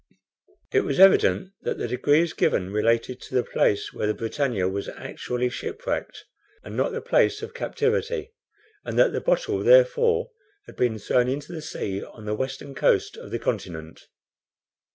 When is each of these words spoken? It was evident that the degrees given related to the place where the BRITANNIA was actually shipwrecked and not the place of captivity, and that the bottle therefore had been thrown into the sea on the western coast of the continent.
It 0.71 0.81
was 0.81 0.99
evident 0.99 1.51
that 1.61 1.77
the 1.77 1.87
degrees 1.87 2.33
given 2.33 2.71
related 2.73 3.21
to 3.21 3.35
the 3.35 3.43
place 3.43 3.93
where 3.93 4.07
the 4.07 4.15
BRITANNIA 4.15 4.67
was 4.67 4.89
actually 4.89 5.47
shipwrecked 5.49 6.25
and 6.63 6.75
not 6.75 6.91
the 6.91 7.01
place 7.01 7.43
of 7.43 7.53
captivity, 7.53 8.33
and 8.83 8.97
that 8.97 9.13
the 9.13 9.21
bottle 9.21 9.59
therefore 9.59 10.31
had 10.65 10.75
been 10.75 10.97
thrown 10.97 11.27
into 11.27 11.51
the 11.51 11.61
sea 11.61 12.03
on 12.03 12.25
the 12.25 12.33
western 12.33 12.73
coast 12.73 13.15
of 13.15 13.29
the 13.29 13.37
continent. 13.37 14.07